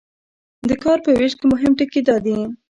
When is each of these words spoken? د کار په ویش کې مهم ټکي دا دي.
د 0.69 0.71
کار 0.83 0.97
په 1.05 1.11
ویش 1.17 1.33
کې 1.39 1.45
مهم 1.53 1.71
ټکي 1.79 2.01
دا 2.07 2.15
دي. 2.25 2.35